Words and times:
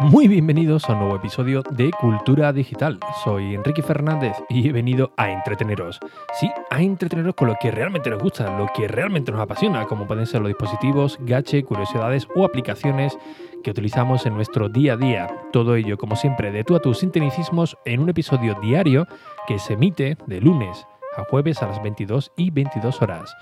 Muy 0.00 0.28
bienvenidos 0.28 0.88
a 0.88 0.92
un 0.92 1.00
nuevo 1.00 1.16
episodio 1.16 1.62
de 1.70 1.90
Cultura 1.90 2.52
Digital. 2.52 3.00
Soy 3.24 3.54
Enrique 3.54 3.82
Fernández 3.82 4.36
y 4.48 4.68
he 4.68 4.72
venido 4.72 5.12
a 5.16 5.30
entreteneros. 5.30 5.98
Sí, 6.38 6.50
a 6.70 6.80
entreteneros 6.80 7.34
con 7.34 7.48
lo 7.48 7.56
que 7.60 7.70
realmente 7.70 8.10
nos 8.10 8.22
gusta, 8.22 8.56
lo 8.56 8.68
que 8.74 8.88
realmente 8.88 9.32
nos 9.32 9.40
apasiona, 9.40 9.86
como 9.86 10.06
pueden 10.06 10.26
ser 10.26 10.42
los 10.42 10.48
dispositivos, 10.48 11.18
gache, 11.22 11.64
curiosidades 11.64 12.28
o 12.36 12.44
aplicaciones 12.44 13.18
que 13.64 13.70
utilizamos 13.72 14.26
en 14.26 14.34
nuestro 14.34 14.68
día 14.68 14.92
a 14.92 14.96
día. 14.96 15.26
Todo 15.52 15.74
ello, 15.74 15.98
como 15.98 16.14
siempre, 16.14 16.52
de 16.52 16.62
tú 16.62 16.76
a 16.76 16.80
tus 16.80 16.98
sinteticismos 16.98 17.76
en 17.84 18.00
un 18.00 18.08
episodio 18.08 18.54
diario 18.62 19.08
que 19.48 19.58
se 19.58 19.72
emite 19.74 20.16
de 20.26 20.40
lunes 20.40 20.86
a 21.16 21.24
jueves 21.24 21.62
a 21.62 21.68
las 21.68 21.82
22 21.82 22.32
y 22.36 22.50
22 22.50 23.02
horas. 23.02 23.34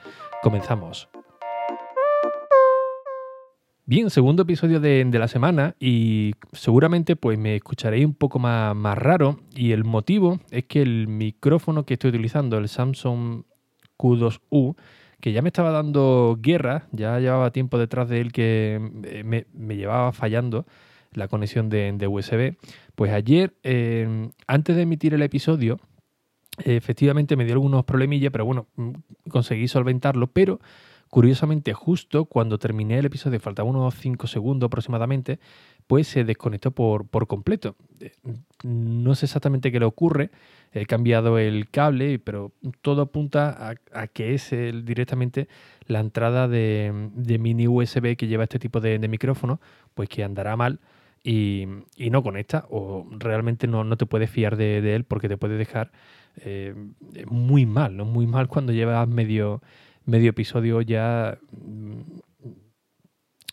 Comenzamos. 0.42 1.08
Bien, 3.86 4.08
segundo 4.08 4.44
episodio 4.44 4.80
de, 4.80 5.04
la 5.12 5.28
semana 5.28 5.76
y 5.78 6.32
seguramente 6.52 7.16
pues 7.16 7.38
me 7.38 7.56
escucharéis 7.56 8.06
un 8.06 8.14
poco 8.14 8.38
más, 8.38 8.74
más, 8.74 8.96
raro 8.96 9.40
y 9.54 9.72
el 9.72 9.84
motivo 9.84 10.40
es 10.50 10.64
que 10.64 10.80
el 10.80 11.06
micrófono 11.06 11.84
que 11.84 11.94
estoy 11.94 12.08
utilizando, 12.08 12.56
el 12.56 12.68
Samsung 12.68 13.42
Q2U, 13.98 14.76
que 15.20 15.32
ya 15.32 15.42
me 15.42 15.48
estaba 15.48 15.70
dando 15.70 16.38
guerra, 16.40 16.86
ya 16.92 17.18
llevaba 17.18 17.50
tiempo 17.50 17.78
detrás 17.78 18.08
de 18.08 18.20
él 18.20 18.32
que 18.32 18.80
eh, 19.04 19.22
me, 19.24 19.76
llevaba 19.76 20.12
fallando 20.12 20.66
la 21.12 21.28
conexión 21.28 21.68
de, 21.68 22.06
USB, 22.06 22.56
pues 22.94 23.12
ayer, 23.12 23.54
eh, 23.62 24.30
antes 24.46 24.76
de 24.76 24.82
emitir 24.82 25.14
el 25.14 25.22
episodio, 25.22 25.78
efectivamente 26.58 27.36
me 27.36 27.44
dio 27.44 27.54
algunos 27.54 27.84
problemillas, 27.84 28.30
pero 28.32 28.44
bueno, 28.44 28.66
mm, 28.76 28.92
conseguí 29.30 29.68
solventarlo, 29.68 30.28
pero 30.28 30.60
Curiosamente, 31.14 31.74
justo 31.74 32.24
cuando 32.24 32.58
terminé 32.58 32.98
el 32.98 33.06
episodio, 33.06 33.38
faltaba 33.38 33.68
unos 33.68 33.94
5 33.94 34.26
segundos 34.26 34.66
aproximadamente, 34.66 35.38
pues 35.86 36.08
se 36.08 36.24
desconectó 36.24 36.72
por, 36.72 37.06
por 37.06 37.28
completo. 37.28 37.76
Eh, 38.00 38.10
no 38.64 39.14
sé 39.14 39.26
exactamente 39.26 39.70
qué 39.70 39.78
le 39.78 39.86
ocurre, 39.86 40.32
he 40.72 40.86
cambiado 40.86 41.38
el 41.38 41.70
cable, 41.70 42.18
pero 42.18 42.50
todo 42.82 43.02
apunta 43.02 43.76
a, 43.92 44.06
que 44.08 44.34
es 44.34 44.50
directamente 44.50 45.46
la 45.86 46.00
entrada 46.00 46.48
de, 46.48 46.90
mini 47.38 47.68
USB 47.68 48.16
que 48.16 48.26
lleva 48.26 48.42
este 48.42 48.58
tipo 48.58 48.80
de, 48.80 48.98
micrófono, 49.06 49.60
pues 49.94 50.08
que 50.08 50.24
andará 50.24 50.56
mal 50.56 50.80
y, 51.24 51.66
no 52.10 52.22
conecta 52.22 52.66
o 52.68 53.08
realmente 53.10 53.66
no, 53.66 53.96
te 53.96 54.06
puedes 54.06 54.30
fiar 54.30 54.56
de, 54.56 54.94
él 54.94 55.04
porque 55.04 55.28
te 55.28 55.38
puede 55.38 55.56
dejar 55.56 55.90
eh, 56.36 56.74
muy 57.26 57.64
mal, 57.64 57.96
¿no? 57.96 58.04
Muy 58.04 58.26
mal 58.26 58.46
cuando 58.48 58.72
llevas 58.72 59.08
medio 59.08 59.62
medio 60.04 60.30
episodio 60.30 60.82
ya 60.82 61.38
mm, 61.50 62.00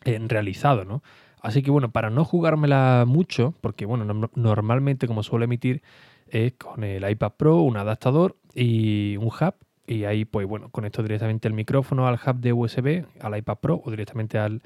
en 0.05 0.29
realizado, 0.29 0.83
¿no? 0.85 1.01
Así 1.41 1.63
que 1.63 1.71
bueno, 1.71 1.91
para 1.91 2.09
no 2.09 2.23
jugármela 2.25 3.05
mucho, 3.07 3.55
porque 3.61 3.85
bueno, 3.85 4.29
normalmente 4.35 5.07
como 5.07 5.23
suelo 5.23 5.45
emitir 5.45 5.81
es 6.27 6.53
con 6.53 6.83
el 6.83 7.09
iPad 7.09 7.33
Pro, 7.37 7.61
un 7.61 7.77
adaptador 7.77 8.37
y 8.53 9.17
un 9.17 9.27
hub. 9.27 9.55
Y 9.87 10.03
ahí 10.03 10.25
pues 10.25 10.47
bueno, 10.47 10.69
conecto 10.69 11.01
directamente 11.01 11.47
el 11.47 11.53
micrófono 11.53 12.07
al 12.07 12.19
hub 12.25 12.39
de 12.39 12.53
USB, 12.53 13.05
al 13.19 13.37
iPad 13.37 13.57
Pro 13.57 13.81
o 13.83 13.89
directamente 13.89 14.37
al, 14.37 14.61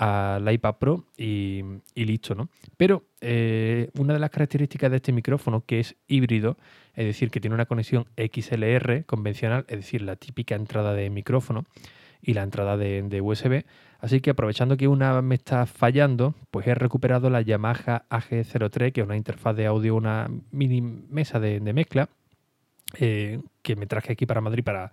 al 0.00 0.50
iPad 0.50 0.76
Pro 0.76 1.04
y, 1.18 1.62
listo, 1.94 2.34
¿no? 2.34 2.48
Pero 2.78 3.04
eh, 3.20 3.90
una 3.98 4.14
de 4.14 4.18
las 4.18 4.30
características 4.30 4.90
de 4.90 4.96
este 4.96 5.12
micrófono, 5.12 5.62
que 5.66 5.78
es 5.78 5.94
híbrido, 6.08 6.56
es 6.94 7.04
decir, 7.04 7.30
que 7.30 7.38
tiene 7.38 7.52
una 7.54 7.66
conexión 7.66 8.06
XLR 8.16 9.04
convencional, 9.04 9.66
es 9.68 9.76
decir, 9.76 10.00
la 10.00 10.16
típica 10.16 10.54
entrada 10.54 10.94
de 10.94 11.10
micrófono 11.10 11.66
y 12.22 12.32
la 12.32 12.42
entrada 12.44 12.78
de, 12.78 13.20
USB. 13.20 13.64
Así 13.98 14.22
que 14.22 14.30
aprovechando 14.30 14.78
que 14.78 14.88
una 14.88 15.20
me 15.20 15.34
está 15.34 15.66
fallando, 15.66 16.34
pues 16.50 16.66
he 16.66 16.74
recuperado 16.74 17.28
la 17.28 17.42
Yamaha 17.42 18.06
AG03, 18.08 18.92
que 18.92 19.02
es 19.02 19.06
una 19.06 19.18
interfaz 19.18 19.54
de 19.54 19.66
audio, 19.66 19.96
una 19.96 20.30
mini 20.50 20.80
mesa 20.80 21.38
de, 21.40 21.60
mezcla, 21.74 22.08
eh, 22.98 23.42
que 23.60 23.76
me 23.76 23.84
traje 23.84 24.14
aquí 24.14 24.24
para 24.24 24.40
Madrid 24.40 24.64
para, 24.64 24.92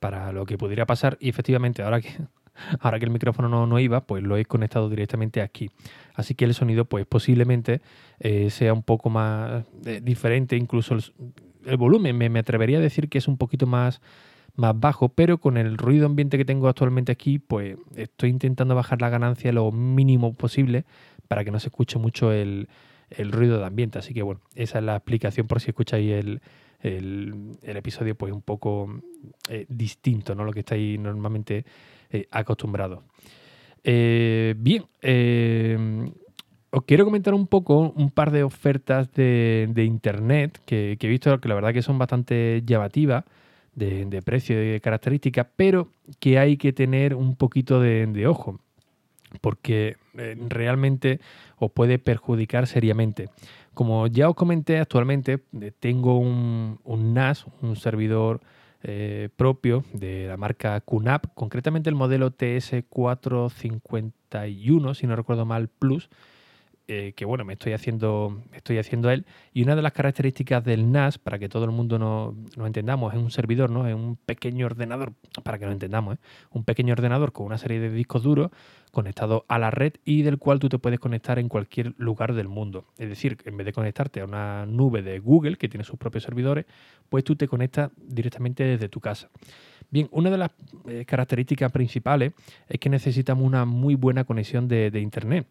para 0.00 0.32
lo 0.32 0.44
que 0.44 0.58
pudiera 0.58 0.84
pasar. 0.84 1.16
Y 1.18 1.30
efectivamente, 1.30 1.82
ahora 1.82 2.02
que 2.02 2.10
Ahora 2.80 2.98
que 2.98 3.04
el 3.04 3.10
micrófono 3.10 3.66
no, 3.66 3.78
iba, 3.78 4.02
pues 4.02 4.22
lo 4.22 4.36
he 4.36 4.44
conectado 4.44 4.88
directamente 4.88 5.42
aquí. 5.42 5.70
Así 6.14 6.34
que 6.34 6.44
el 6.44 6.54
sonido, 6.54 6.84
pues 6.84 7.06
posiblemente 7.06 7.80
eh, 8.20 8.50
sea 8.50 8.72
un 8.72 8.82
poco 8.82 9.10
más 9.10 9.64
eh, 9.84 10.00
diferente, 10.02 10.56
incluso 10.56 10.94
el, 10.94 11.76
volumen. 11.76 12.16
Me, 12.16 12.38
atrevería 12.38 12.78
a 12.78 12.80
decir 12.80 13.08
que 13.08 13.18
es 13.18 13.28
un 13.28 13.36
poquito 13.36 13.66
más, 13.66 14.00
más 14.54 14.78
bajo, 14.78 15.08
pero 15.08 15.38
con 15.38 15.56
el 15.56 15.76
ruido 15.76 16.06
ambiente 16.06 16.36
que 16.36 16.44
tengo 16.44 16.68
actualmente 16.68 17.10
aquí, 17.10 17.38
pues 17.38 17.76
estoy 17.96 18.30
intentando 18.30 18.74
bajar 18.74 19.00
la 19.00 19.08
ganancia 19.08 19.52
lo 19.52 19.72
mínimo 19.72 20.34
posible 20.34 20.84
para 21.28 21.44
que 21.44 21.50
no 21.50 21.58
se 21.58 21.68
escuche 21.68 21.98
mucho 21.98 22.32
el, 22.32 22.68
ruido 23.30 23.58
de 23.58 23.66
ambiente. 23.66 23.98
Así 23.98 24.14
que 24.14 24.22
bueno, 24.22 24.40
esa 24.54 24.78
es 24.78 24.84
la 24.84 24.96
explicación 24.96 25.46
por 25.46 25.60
si 25.60 25.70
escucháis 25.70 26.12
el, 26.12 26.42
episodio 26.84 28.14
pues 28.14 28.32
un 28.32 28.42
poco 28.42 29.00
eh, 29.48 29.66
distinto, 29.68 30.34
¿no? 30.34 30.44
Lo 30.44 30.52
que 30.52 30.60
estáis 30.60 30.98
normalmente 30.98 31.64
eh, 32.14 32.28
acostumbrados. 32.30 33.02
Eh, 33.82 34.54
bien, 34.56 34.84
eh, 35.02 35.76
os 36.70 36.84
quiero 36.84 37.04
comentar 37.04 37.34
un 37.34 37.48
poco 37.48 37.92
un 37.96 38.10
par 38.12 38.30
de 38.30 38.44
ofertas 38.44 39.12
de, 39.12 39.84
internet 39.84 40.60
que, 40.64 40.96
he 41.00 41.08
visto 41.08 41.40
que 41.40 41.48
la 41.48 41.56
verdad 41.56 41.72
que 41.72 41.82
son 41.82 41.98
bastante 41.98 42.62
llamativas 42.64 43.24
de, 43.74 44.22
precio 44.24 44.62
y 44.62 44.68
de 44.68 44.80
características, 44.80 45.48
pero 45.56 45.88
que 46.20 46.38
hay 46.38 46.56
que 46.56 46.72
tener 46.72 47.16
un 47.16 47.34
poquito 47.34 47.80
de, 47.80 48.26
ojo 48.28 48.60
porque 49.40 49.96
realmente 50.12 51.18
os 51.58 51.72
puede 51.72 51.98
perjudicar 51.98 52.68
seriamente. 52.68 53.28
Como 53.74 54.06
ya 54.06 54.28
os 54.28 54.36
comenté 54.36 54.78
actualmente, 54.78 55.40
tengo 55.80 56.18
un, 56.18 56.78
un 56.84 57.14
NAS, 57.14 57.46
un 57.60 57.74
servidor 57.76 58.40
eh, 58.82 59.28
propio 59.36 59.84
de 59.92 60.28
la 60.28 60.36
marca 60.36 60.80
QNAP, 60.80 61.34
concretamente 61.34 61.90
el 61.90 61.96
modelo 61.96 62.30
TS451, 62.30 64.94
si 64.94 65.06
no 65.06 65.16
recuerdo 65.16 65.46
mal, 65.46 65.68
Plus, 65.68 66.08
eh, 66.86 67.14
que 67.16 67.24
bueno, 67.24 67.46
me 67.46 67.54
estoy 67.54 67.72
haciendo, 67.72 68.42
estoy 68.52 68.76
haciendo 68.76 69.10
él. 69.10 69.24
Y 69.54 69.62
una 69.62 69.74
de 69.74 69.80
las 69.80 69.92
características 69.92 70.62
del 70.62 70.92
NAS, 70.92 71.16
para 71.16 71.38
que 71.38 71.48
todo 71.48 71.64
el 71.64 71.70
mundo 71.70 71.98
nos 71.98 72.34
no 72.58 72.66
entendamos, 72.66 73.14
es 73.14 73.18
un 73.18 73.30
servidor, 73.30 73.70
¿no? 73.70 73.86
Es 73.88 73.94
un 73.94 74.16
pequeño 74.16 74.66
ordenador, 74.66 75.14
para 75.42 75.58
que 75.58 75.64
lo 75.64 75.72
entendamos, 75.72 76.16
¿eh? 76.16 76.18
un 76.50 76.64
pequeño 76.64 76.92
ordenador 76.92 77.32
con 77.32 77.46
una 77.46 77.56
serie 77.56 77.80
de 77.80 77.90
discos 77.90 78.22
duros 78.22 78.50
conectado 78.90 79.46
a 79.48 79.58
la 79.58 79.70
red 79.70 79.94
y 80.04 80.22
del 80.22 80.38
cual 80.38 80.58
tú 80.58 80.68
te 80.68 80.78
puedes 80.78 81.00
conectar 81.00 81.38
en 81.38 81.48
cualquier 81.48 81.94
lugar 81.96 82.34
del 82.34 82.48
mundo. 82.48 82.84
Es 82.98 83.08
decir, 83.08 83.38
en 83.46 83.56
vez 83.56 83.64
de 83.64 83.72
conectarte 83.72 84.20
a 84.20 84.26
una 84.26 84.66
nube 84.66 85.02
de 85.02 85.18
Google, 85.20 85.56
que 85.56 85.68
tiene 85.68 85.84
sus 85.84 85.98
propios 85.98 86.24
servidores, 86.24 86.66
pues 87.08 87.24
tú 87.24 87.34
te 87.34 87.48
conectas 87.48 87.92
directamente 87.96 88.62
desde 88.62 88.90
tu 88.90 89.00
casa. 89.00 89.30
Bien, 89.90 90.08
una 90.10 90.30
de 90.30 90.38
las 90.38 90.50
eh, 90.86 91.04
características 91.06 91.72
principales 91.72 92.34
es 92.68 92.78
que 92.78 92.90
necesitamos 92.90 93.44
una 93.46 93.64
muy 93.64 93.94
buena 93.94 94.24
conexión 94.24 94.68
de 94.68 95.00
Internet. 95.00 95.46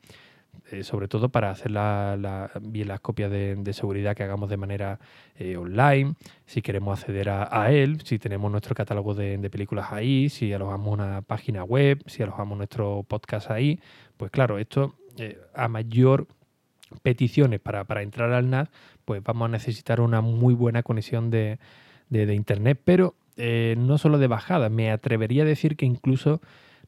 Eh, 0.71 0.83
sobre 0.83 1.07
todo 1.07 1.29
para 1.29 1.51
hacer 1.51 1.71
la, 1.71 2.17
las 2.17 2.99
copias 3.01 3.29
de, 3.29 3.73
seguridad 3.73 4.15
que 4.15 4.23
hagamos 4.23 4.49
de 4.49 4.57
manera 4.57 4.99
eh, 5.37 5.57
online, 5.57 6.15
si 6.45 6.61
queremos 6.61 6.99
acceder 6.99 7.29
a, 7.29 7.71
él, 7.71 7.99
si 8.03 8.17
tenemos 8.17 8.49
nuestro 8.49 8.73
catálogo 8.73 9.13
de, 9.13 9.37
películas 9.51 9.91
ahí, 9.91 10.29
si 10.29 10.53
alojamos 10.53 10.93
una 10.93 11.21
página 11.21 11.63
web, 11.63 12.01
si 12.07 12.23
alojamos 12.23 12.57
nuestro 12.57 13.03
podcast 13.03 13.51
ahí, 13.51 13.79
pues 14.15 14.31
claro, 14.31 14.57
esto 14.57 14.95
eh, 15.17 15.37
a 15.53 15.67
mayor 15.67 16.27
peticiones 17.01 17.59
para, 17.59 18.01
entrar 18.01 18.31
al 18.31 18.49
NAS, 18.49 18.69
pues 19.05 19.21
vamos 19.21 19.47
a 19.47 19.51
necesitar 19.51 19.99
una 19.99 20.21
muy 20.21 20.53
buena 20.53 20.81
conexión 20.81 21.29
de, 21.29 21.59
internet, 22.09 22.79
pero 22.83 23.15
no 23.35 23.97
solo 23.97 24.17
de 24.17 24.27
bajada, 24.27 24.69
me 24.69 24.91
atrevería 24.91 25.43
a 25.43 25.47
decir 25.47 25.75
que 25.75 25.85
incluso 25.85 26.41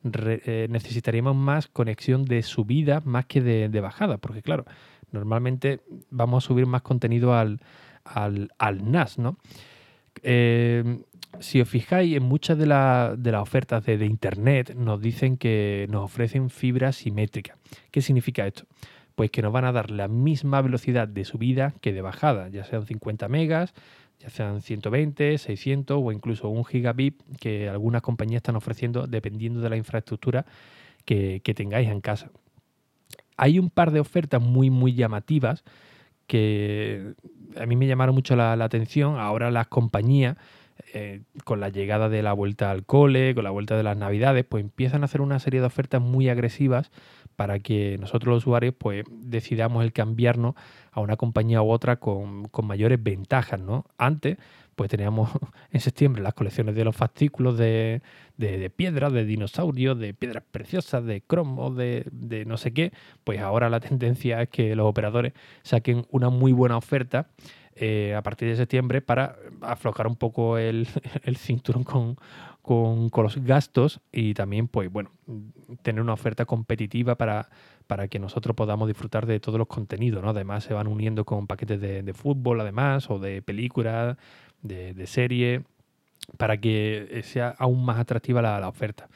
eh, 0.04 0.68
necesitaríamos 0.70 1.36
más 1.36 1.68
conexión 1.68 2.26
de 2.26 2.44
subida 2.44 3.02
más 3.06 3.26
que 3.26 3.42
de, 3.42 3.80
bajada, 3.80 4.18
porque 4.18 4.42
claro, 4.42 4.66
normalmente 5.12 5.82
vamos 6.10 6.44
a 6.44 6.48
subir 6.48 6.66
más 6.66 6.82
contenido 6.82 7.34
al, 7.34 7.60
al, 8.04 8.92
NAS, 8.92 9.18
¿no? 9.18 9.38
Eh, 10.24 11.02
si 11.40 11.60
os 11.60 11.68
fijáis, 11.68 12.16
en 12.16 12.24
muchas 12.24 12.58
de, 12.58 12.66
de 12.66 13.32
las 13.32 13.42
ofertas 13.42 13.86
de, 13.86 13.98
de, 13.98 14.06
Internet 14.06 14.74
nos 14.76 15.02
dicen 15.02 15.38
que 15.38 15.88
nos 15.90 16.06
ofrecen 16.06 16.50
fibra 16.50 16.92
simétrica. 16.92 17.58
¿Qué 17.92 18.02
significa 18.02 18.48
esto? 18.48 18.66
Pues 19.16 19.32
que 19.32 19.42
nos 19.42 19.52
van 19.52 19.66
a 19.66 19.72
dar 19.72 19.92
la 19.92 20.08
misma 20.08 20.62
velocidad 20.62 21.08
de 21.08 21.26
subida 21.26 21.74
que 21.82 21.94
de 21.94 22.02
bajada, 22.02 22.50
ya 22.50 22.64
sean 22.64 22.86
50 22.86 23.28
megas, 23.28 23.74
ya 24.20 24.30
sean 24.30 24.62
120, 24.62 25.38
600 25.38 25.98
o 26.02 26.12
incluso 26.12 26.50
un 26.50 26.66
gigabit 26.66 27.22
que 27.40 27.70
algunas 27.70 28.02
compañías 28.02 28.40
están 28.40 28.56
ofreciendo 28.56 29.08
dependiendo 29.08 29.62
de 29.62 29.70
la 29.70 29.78
infraestructura 29.78 30.46
que, 31.06 31.42
tengáis 31.56 31.90
en 31.90 32.02
casa. 32.02 32.32
Hay 33.38 33.60
un 33.60 33.70
par 33.70 33.92
de 33.92 34.00
ofertas 34.00 34.42
muy, 34.42 34.70
muy 34.70 34.94
llamativas 34.94 35.64
que 36.28 37.14
a 37.58 37.66
mí 37.66 37.76
me 37.76 37.88
llamaron 37.88 38.16
mucho 38.16 38.36
la, 38.36 38.54
atención. 38.54 39.20
Ahora 39.20 39.52
las 39.52 39.68
compañías 39.68 40.38
eh, 40.94 41.22
con 41.44 41.60
la 41.60 41.70
llegada 41.70 42.10
de 42.10 42.24
la 42.24 42.34
vuelta 42.34 42.72
al 42.72 42.86
cole, 42.86 43.36
con 43.36 43.44
la 43.44 43.52
vuelta 43.52 43.78
de 43.78 43.84
las 43.84 43.98
navidades, 43.98 44.46
pues 44.46 44.64
empiezan 44.64 45.04
a 45.04 45.06
hacer 45.06 45.22
una 45.22 45.40
serie 45.40 45.60
de 45.60 45.68
ofertas 45.68 46.02
muy 46.02 46.30
agresivas 46.30 46.92
para 47.36 47.60
que 47.60 47.98
nosotros 48.00 48.34
los 48.34 48.44
usuarios 48.44 48.74
pues 48.78 49.04
decidamos 49.10 49.84
el 49.84 49.94
cambiarnos 49.94 50.56
a 50.92 51.02
una 51.02 51.18
compañía 51.18 51.62
u 51.62 51.70
otra 51.70 51.98
con, 51.98 52.50
mayores 52.64 53.02
ventajas, 53.02 53.60
¿no? 53.60 53.86
Antes 53.98 54.38
pues 54.76 54.90
teníamos 54.90 55.30
en 55.72 55.80
septiembre 55.80 56.22
las 56.22 56.34
colecciones 56.34 56.76
de 56.76 56.84
los 56.84 56.96
fascículos 56.96 57.58
de, 57.58 58.02
de, 58.38 58.70
piedras, 58.70 59.14
de 59.14 59.26
dinosaurios, 59.26 59.98
de 59.98 60.14
piedras 60.14 60.44
preciosas, 60.52 61.06
de 61.06 61.22
cromos, 61.22 61.76
de, 61.78 62.06
de, 62.12 62.46
no 62.46 62.58
sé 62.58 62.74
qué. 62.74 62.92
Pues 63.24 63.40
ahora 63.40 63.70
la 63.70 63.80
tendencia 63.82 64.42
es 64.42 64.50
que 64.50 64.76
los 64.76 64.86
operadores 64.86 65.34
saquen 65.64 66.06
una 66.12 66.30
muy 66.30 66.52
buena 66.52 66.78
oferta 66.78 67.30
eh, 67.78 68.16
a 68.16 68.24
partir 68.24 68.48
de 68.48 68.56
septiembre 68.56 69.02
para 69.02 69.36
aflojar 69.60 70.08
un 70.08 70.16
poco 70.16 70.58
el, 70.58 70.88
cinturón 71.38 71.84
con, 71.84 72.16
los 72.68 73.38
gastos 73.44 74.02
y 74.12 74.34
también, 74.34 74.68
pues 74.68 74.92
bueno, 74.92 75.12
tener 75.82 76.02
una 76.02 76.14
oferta 76.14 76.46
competitiva 76.46 77.16
para, 77.16 77.50
para 77.88 78.08
que 78.08 78.20
nosotros 78.20 78.56
podamos 78.56 78.88
disfrutar 78.88 79.26
de 79.26 79.40
todos 79.40 79.60
los 79.60 79.68
contenidos, 79.68 80.24
¿no? 80.24 80.30
Además 80.30 80.64
se 80.64 80.74
van 80.74 80.88
uniendo 80.88 81.26
con 81.26 81.48
paquetes 81.48 81.80
de, 81.80 82.14
fútbol, 82.14 82.62
además, 82.62 83.10
o 83.10 83.20
de 83.20 83.42
películas, 83.42 84.18
de, 84.62 84.94
de 84.94 85.08
serie, 85.08 85.64
para 86.38 86.58
que 86.58 87.22
sea 87.24 87.56
aún 87.58 87.86
más 87.86 88.00
atractiva 88.00 88.42
la, 88.42 88.68
oferta. 88.68 89.08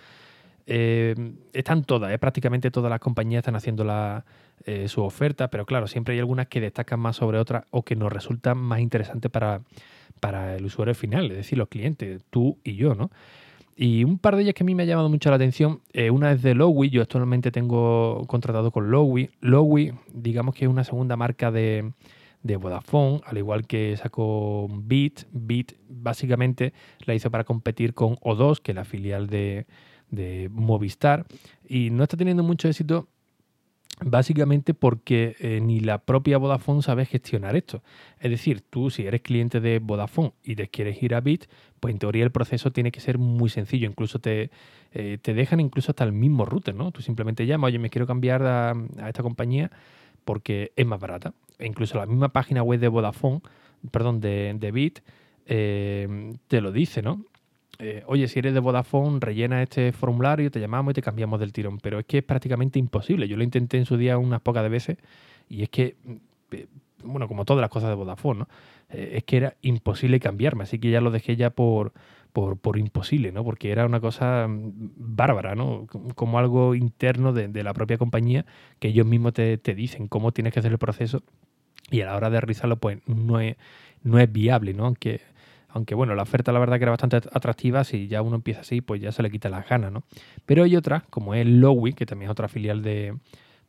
Eh, 0.66 1.16
están 1.54 1.84
todas, 1.84 2.12
¿eh? 2.12 2.20
prácticamente 2.20 2.70
todas 2.70 2.92
las 2.92 3.00
compañías 3.00 3.40
están 3.40 3.56
haciendo 3.56 3.84
la, 3.84 4.26
eh, 4.66 4.88
su 4.88 5.02
oferta, 5.02 5.50
pero 5.50 5.66
claro, 5.66 5.88
siempre 5.88 6.14
hay 6.14 6.20
algunas 6.20 6.48
que 6.48 6.62
destacan 6.62 7.00
más 7.00 7.16
sobre 7.16 7.40
otras 7.40 7.64
o 7.72 7.84
que 7.84 7.96
nos 7.96 8.14
resultan 8.14 8.58
más 8.58 8.80
interesantes 8.80 9.32
para, 9.32 9.62
para 10.20 10.56
el 10.56 10.66
usuario 10.66 10.94
final, 10.96 11.32
es 11.32 11.38
decir, 11.38 11.58
los 11.58 11.68
clientes, 11.68 12.24
tú 12.30 12.58
y 12.64 12.76
yo, 12.76 12.96
¿no? 12.96 13.10
Y 13.82 14.04
un 14.04 14.18
par 14.18 14.36
de 14.36 14.42
ellas 14.42 14.56
que 14.56 14.64
a 14.64 14.66
mí 14.66 14.76
me 14.76 14.84
ha 14.84 14.86
llamado 14.86 15.08
mucho 15.08 15.30
la 15.30 15.38
atención, 15.38 15.80
eh, 15.94 16.12
una 16.12 16.34
es 16.34 16.42
de 16.42 16.54
Lowy, 16.54 16.90
yo 16.90 17.02
actualmente 17.02 17.50
tengo 17.50 18.26
contratado 18.28 18.72
con 18.72 18.92
Lowy. 18.92 19.30
Lowy, 19.40 19.94
digamos 20.14 20.54
que 20.54 20.66
es 20.66 20.70
una 20.70 20.84
segunda 20.84 21.16
marca 21.16 21.50
de, 21.50 21.94
de 22.44 22.58
Vodafone, 22.58 23.22
al 23.26 23.38
igual 23.38 23.66
que 23.68 23.96
sacó 23.96 24.68
Bit. 24.70 25.28
Bit 25.32 25.78
básicamente 25.88 26.74
la 27.06 27.16
hizo 27.16 27.32
para 27.32 27.46
competir 27.46 27.94
con 27.94 28.18
O2, 28.18 28.60
que 28.60 28.74
es 28.74 28.76
la 28.76 28.84
filial 28.84 29.28
de, 29.28 29.66
de 30.12 30.50
Movistar, 30.52 31.26
y 31.66 31.90
no 31.90 32.04
está 32.04 32.18
teniendo 32.18 32.44
mucho 32.44 32.68
éxito 32.68 33.08
Básicamente 34.02 34.74
porque 34.74 35.36
eh, 35.40 35.60
ni 35.62 35.82
la 35.82 35.98
propia 35.98 36.38
Vodafone 36.38 36.82
sabe 36.82 37.06
gestionar 37.06 37.58
esto. 37.58 37.84
Es 38.20 38.32
decir, 38.32 38.62
tú 38.62 38.90
si 38.90 39.06
eres 39.06 39.22
cliente 39.22 39.60
de 39.60 39.80
Vodafone 39.80 40.32
y 40.44 40.56
te 40.56 40.70
quieres 40.70 41.04
ir 41.04 41.14
a 41.14 41.20
Bit, 41.20 41.48
pues 41.82 41.94
en 41.94 42.00
teoría 42.00 42.24
el 42.24 42.32
proceso 42.32 42.72
tiene 42.72 42.92
que 42.92 43.02
ser 43.02 43.18
muy 43.18 43.50
sencillo. 43.50 43.90
Incluso 43.90 44.20
te, 44.20 44.52
eh, 44.94 45.18
te 45.22 45.34
dejan 45.34 45.60
incluso 45.60 45.92
hasta 45.92 46.06
el 46.06 46.14
mismo 46.14 46.46
router, 46.46 46.76
¿no? 46.76 46.92
Tú 46.92 47.02
simplemente 47.02 47.46
llamas, 47.46 47.70
oye, 47.70 47.80
me 47.80 47.90
quiero 47.90 48.08
cambiar 48.08 48.44
a, 48.44 48.74
esta 49.08 49.22
compañía 49.22 49.70
porque 50.24 50.72
es 50.78 50.86
más 50.86 51.00
barata. 51.00 51.34
E 51.58 51.68
incluso 51.68 51.98
la 51.98 52.06
misma 52.06 52.30
página 52.30 52.64
web 52.64 52.80
de 52.80 52.88
Vodafone, 52.88 53.42
perdón, 53.92 54.22
de, 54.22 54.56
de 54.58 54.72
Bit, 54.72 55.00
eh, 55.46 56.34
te 56.48 56.62
lo 56.62 56.72
dice, 56.72 57.02
¿no? 57.02 57.26
Eh, 57.82 58.04
oye, 58.08 58.28
si 58.28 58.40
eres 58.40 58.54
de 58.54 58.60
Vodafone, 58.60 59.20
rellena 59.22 59.64
este 59.64 59.94
formulario, 59.94 60.52
te 60.52 60.60
llamamos 60.60 60.92
y 60.92 60.96
te 60.96 61.02
cambiamos 61.02 61.40
del 61.40 61.54
tirón. 61.54 61.80
Pero 61.80 62.00
es 62.00 62.06
que 62.06 62.20
es 62.20 62.24
prácticamente 62.24 62.78
imposible. 62.78 63.28
Yo 63.28 63.38
lo 63.38 63.44
intenté 63.44 63.78
en 63.78 63.86
su 63.86 63.98
día 63.98 64.18
unas 64.18 64.42
pocas 64.42 64.64
de 64.64 64.70
veces 64.70 64.98
y 65.48 65.64
es 65.64 65.70
que, 65.70 65.96
eh, 66.52 66.68
bueno, 67.04 67.28
como 67.30 67.46
todas 67.46 67.62
las 67.62 67.70
cosas 67.70 67.90
de 67.90 67.96
Vodafone, 67.96 68.42
¿no? 68.42 68.48
Eh, 68.90 69.14
es 69.18 69.24
que 69.24 69.38
era 69.38 69.56
imposible 69.62 70.20
cambiarme. 70.20 70.64
Así 70.64 70.78
que 70.78 70.92
ya 70.92 71.00
lo 71.00 71.10
dejé 71.10 71.38
ya 71.38 71.52
por, 71.52 71.94
por, 72.34 72.78
imposible, 72.78 73.32
¿no? 73.32 73.44
Porque 73.44 73.72
era 73.72 73.86
una 73.86 74.00
cosa 74.00 74.48
mm, 74.48 74.92
bárbara, 74.98 75.56
¿no? 75.56 75.88
Como 76.16 76.40
algo 76.40 76.76
interno 76.76 77.34
de, 77.34 77.64
la 77.64 77.74
propia 77.74 77.98
compañía 77.98 78.46
que 78.80 78.90
ellos 78.90 79.06
mismos 79.06 79.34
te, 79.34 79.58
dicen 79.58 80.08
cómo 80.08 80.32
tienes 80.32 80.54
que 80.54 80.60
hacer 80.60 80.72
el 80.72 80.78
proceso 80.78 81.24
y 81.92 82.02
a 82.02 82.08
la 82.08 82.16
hora 82.16 82.30
de 82.30 82.42
realizarlo, 82.42 82.78
pues 82.78 83.00
no 83.08 83.40
es, 83.40 83.56
no 84.04 84.20
es 84.20 84.32
viable, 84.32 84.74
¿no? 84.74 84.86
Aunque 84.86 85.22
aunque 85.70 85.96
bueno, 85.96 86.16
la 86.16 86.24
oferta 86.24 86.52
la 86.52 86.60
verdad 86.60 86.78
que 86.78 86.84
era 86.84 86.92
bastante 86.92 87.18
atractiva, 87.18 87.84
si 87.84 88.08
ya 88.08 88.22
uno 88.22 88.36
empieza 88.36 88.62
así, 88.62 88.82
pues 88.82 89.02
ya 89.02 89.12
se 89.12 89.24
le 89.24 89.30
quita 89.30 89.50
las 89.50 89.68
ganas, 89.68 89.92
¿no? 89.92 90.04
Pero 90.46 90.64
hay 90.64 90.76
otra, 90.76 91.06
como 91.10 91.34
es 91.34 91.46
Lowy, 91.46 91.94
que 91.94 92.06
también 92.06 92.30
es 92.30 92.32
otra 92.32 92.48
filial 92.48 92.82
de, 92.82 93.16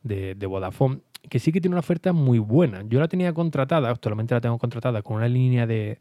de, 0.03 0.45
Vodafone, 0.45 0.99
que 1.29 1.39
sí 1.39 1.51
que 1.51 1.61
tiene 1.61 1.75
una 1.75 1.81
oferta 1.81 2.13
muy 2.13 2.39
buena. 2.39 2.83
Yo 2.87 2.99
la 2.99 3.07
tenía 3.07 3.33
contratada, 3.33 3.89
actualmente 3.89 4.33
la 4.33 4.41
tengo 4.41 4.57
contratada 4.57 5.01
con 5.01 5.17
una 5.17 5.27
línea 5.27 5.67
de, 5.67 5.99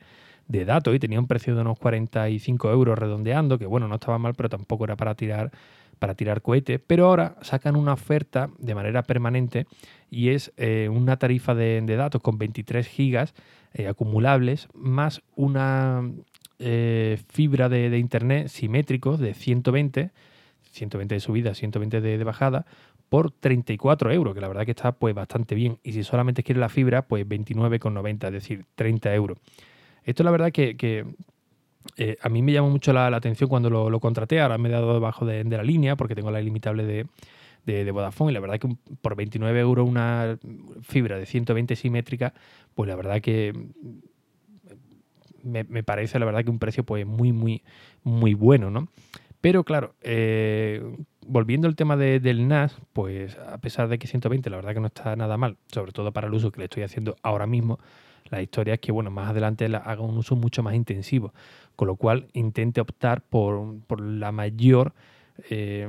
de 0.50 0.64
datos 0.64 0.94
y 0.94 0.98
tenía 0.98 1.20
un 1.20 1.28
precio 1.28 1.54
de 1.54 1.60
unos 1.60 1.78
45 1.78 2.70
euros 2.72 2.98
redondeando, 2.98 3.56
que 3.58 3.66
bueno, 3.66 3.86
no 3.86 3.94
estaba 3.94 4.18
mal, 4.18 4.34
pero 4.34 4.48
tampoco 4.48 4.84
era 4.84 4.96
para 4.96 5.14
tirar 5.14 5.52
para 6.00 6.14
tirar 6.14 6.40
cohetes, 6.40 6.80
pero 6.84 7.06
ahora 7.06 7.36
sacan 7.42 7.76
una 7.76 7.92
oferta 7.92 8.48
de 8.58 8.74
manera 8.74 9.02
permanente 9.02 9.66
y 10.10 10.30
es 10.30 10.50
eh, 10.56 10.88
una 10.90 11.18
tarifa 11.18 11.54
de, 11.54 11.82
datos 11.82 12.22
con 12.22 12.38
23 12.38 12.86
gigas 12.88 13.34
eh, 13.74 13.86
acumulables 13.86 14.68
más 14.72 15.20
una 15.36 16.02
eh, 16.58 17.18
fibra 17.28 17.68
de, 17.68 17.98
internet 17.98 18.48
simétrico 18.48 19.18
de 19.18 19.34
120, 19.34 20.10
120 20.72 21.14
de 21.14 21.20
subida, 21.20 21.54
120 21.54 22.00
de, 22.00 22.24
bajada, 22.24 22.64
por 23.10 23.30
34 23.30 24.10
euros, 24.10 24.34
que 24.34 24.40
la 24.40 24.48
verdad 24.48 24.64
que 24.64 24.70
está 24.70 24.92
pues 24.92 25.14
bastante 25.14 25.54
bien. 25.54 25.78
Y 25.82 25.92
si 25.92 26.02
solamente 26.02 26.42
quieres 26.42 26.60
la 26.60 26.70
fibra, 26.70 27.02
pues 27.02 27.28
29,90, 27.28 28.26
es 28.26 28.32
decir, 28.32 28.64
30 28.74 29.14
euros. 29.14 29.38
Esto 30.04 30.22
la 30.22 30.30
verdad 30.30 30.52
que, 30.52 31.06
eh, 31.96 32.16
a 32.20 32.28
mí 32.28 32.42
me 32.42 32.52
llamó 32.52 32.70
mucho 32.70 32.92
la, 32.92 33.06
atención 33.06 33.48
cuando 33.48 33.70
lo, 33.70 34.00
contraté, 34.00 34.40
ahora 34.40 34.58
me 34.58 34.68
he 34.68 34.72
dado 34.72 34.94
debajo 34.94 35.24
de, 35.24 35.44
la 35.44 35.62
línea 35.62 35.96
porque 35.96 36.14
tengo 36.14 36.30
la 36.30 36.40
ilimitable 36.40 36.84
de, 36.84 37.06
de, 37.66 37.90
Vodafone 37.90 38.32
y 38.32 38.34
la 38.34 38.40
verdad 38.40 38.58
que 38.58 38.68
por 39.00 39.16
29 39.16 39.60
euros 39.60 39.88
una 39.88 40.38
fibra 40.82 41.18
de 41.18 41.26
120 41.26 41.76
simétrica, 41.76 42.34
pues 42.74 42.88
la 42.88 42.96
verdad 42.96 43.20
que 43.20 43.52
me, 45.42 45.82
parece 45.82 46.18
la 46.18 46.26
verdad 46.26 46.44
que 46.44 46.50
un 46.50 46.58
precio 46.58 46.84
pues 46.84 47.06
muy, 47.06 47.32
muy, 47.32 47.62
muy 48.02 48.34
bueno, 48.34 48.70
¿no? 48.70 48.88
Pero 49.40 49.64
claro, 49.64 49.94
eh, 50.02 50.82
volviendo 51.26 51.66
al 51.66 51.76
tema 51.76 51.96
del 51.96 52.46
NAS, 52.46 52.76
pues 52.92 53.38
a 53.38 53.58
pesar 53.58 53.88
de 53.88 53.98
que 53.98 54.06
120 54.06 54.50
la 54.50 54.56
verdad 54.56 54.74
que 54.74 54.80
no 54.80 54.88
está 54.88 55.16
nada 55.16 55.36
mal, 55.38 55.56
sobre 55.72 55.92
todo 55.92 56.12
para 56.12 56.26
el 56.26 56.34
uso 56.34 56.50
que 56.50 56.58
le 56.58 56.64
estoy 56.64 56.82
haciendo 56.82 57.16
ahora 57.22 57.46
mismo, 57.46 57.78
la 58.30 58.42
historia 58.42 58.74
es 58.74 58.80
que, 58.80 58.92
bueno, 58.92 59.10
más 59.10 59.30
adelante 59.30 59.66
haga 59.66 60.00
un 60.00 60.16
uso 60.16 60.36
mucho 60.36 60.62
más 60.62 60.74
intensivo, 60.74 61.32
con 61.76 61.88
lo 61.88 61.96
cual 61.96 62.28
intente 62.32 62.80
optar 62.80 63.22
por, 63.22 64.00
la 64.00 64.32
mayor... 64.32 64.94
Eh, 65.48 65.88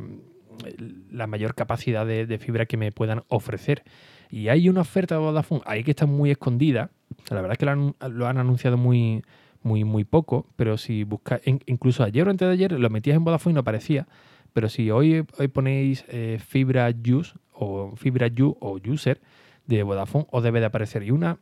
la 1.10 1.28
mayor 1.28 1.56
capacidad 1.56 2.06
de, 2.06 2.38
fibra 2.38 2.66
que 2.66 2.78
me 2.78 2.92
puedan 2.92 3.24
ofrecer. 3.30 3.84
Y 4.30 4.50
hay 4.50 4.70
una 4.70 4.82
oferta 4.82 5.16
de 5.16 5.22
Vodafone 5.22 5.62
ahí 5.66 5.84
que 5.84 5.92
está 5.92 6.06
muy 6.06 6.32
escondida. 6.32 6.92
la 7.30 7.42
verdad 7.42 7.54
es 7.54 7.58
que 7.58 7.66
lo 7.66 8.28
han, 8.28 8.38
anunciado 8.38 8.78
muy, 8.78 9.24
muy, 9.64 9.84
muy 9.84 10.04
poco, 10.04 10.46
pero 10.56 10.78
si 10.78 11.04
buscáis, 11.04 11.42
incluso 11.46 12.04
ayer 12.04 12.28
o 12.28 12.32
antes 12.32 12.48
de 12.48 12.54
ayer 12.54 12.72
lo 12.74 12.90
metías 12.90 13.18
en 13.18 13.24
Vodafone 13.24 13.54
y 13.54 13.56
no 13.56 13.62
aparecía. 13.62 14.08
Pero 14.54 14.70
si 14.70 14.92
hoy, 14.92 15.26
hoy 15.38 15.48
ponéis 15.48 16.06
eh, 16.10 16.40
fibra 16.46 16.90
use 16.90 17.34
o 17.54 17.96
fibra 17.96 18.28
you 18.28 18.58
o 18.60 18.80
user 18.86 19.22
de 19.68 19.84
Vodafone, 19.84 20.28
os 20.32 20.44
debe 20.44 20.60
de 20.60 20.66
aparecer. 20.66 21.04
Y 21.04 21.12
una 21.12 21.38